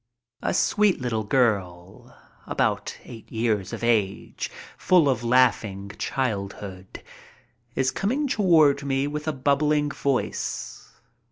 [0.41, 2.17] A sweet little girl
[2.47, 7.03] about eight years of age, full of laughing childhood,
[7.75, 10.91] is coming toward me with a bubbling voice.